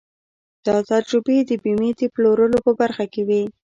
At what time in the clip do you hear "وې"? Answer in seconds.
3.27-3.43